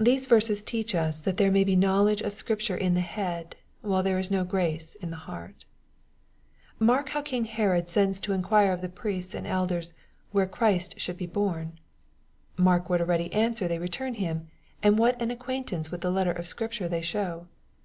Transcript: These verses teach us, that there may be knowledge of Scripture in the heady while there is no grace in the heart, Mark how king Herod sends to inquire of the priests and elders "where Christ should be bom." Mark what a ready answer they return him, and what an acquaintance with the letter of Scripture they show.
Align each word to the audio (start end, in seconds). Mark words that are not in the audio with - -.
These 0.00 0.26
verses 0.26 0.60
teach 0.64 0.92
us, 0.92 1.20
that 1.20 1.36
there 1.36 1.52
may 1.52 1.62
be 1.62 1.76
knowledge 1.76 2.20
of 2.20 2.32
Scripture 2.32 2.76
in 2.76 2.94
the 2.94 3.00
heady 3.00 3.54
while 3.80 4.02
there 4.02 4.18
is 4.18 4.28
no 4.28 4.42
grace 4.42 4.96
in 4.96 5.10
the 5.10 5.18
heart, 5.30 5.64
Mark 6.80 7.10
how 7.10 7.22
king 7.22 7.44
Herod 7.44 7.88
sends 7.88 8.18
to 8.22 8.32
inquire 8.32 8.72
of 8.72 8.80
the 8.80 8.88
priests 8.88 9.34
and 9.34 9.46
elders 9.46 9.94
"where 10.32 10.46
Christ 10.48 10.98
should 10.98 11.16
be 11.16 11.26
bom." 11.28 11.74
Mark 12.56 12.90
what 12.90 13.00
a 13.00 13.04
ready 13.04 13.32
answer 13.32 13.68
they 13.68 13.78
return 13.78 14.14
him, 14.14 14.48
and 14.82 14.98
what 14.98 15.22
an 15.22 15.30
acquaintance 15.30 15.92
with 15.92 16.00
the 16.00 16.10
letter 16.10 16.32
of 16.32 16.48
Scripture 16.48 16.88
they 16.88 17.00
show. 17.00 17.46